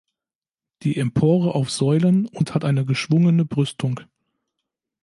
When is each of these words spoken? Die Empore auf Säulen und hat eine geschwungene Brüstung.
Die 0.81 0.97
Empore 0.97 1.53
auf 1.53 1.69
Säulen 1.69 2.25
und 2.25 2.55
hat 2.55 2.65
eine 2.65 2.85
geschwungene 2.85 3.45
Brüstung. 3.45 3.99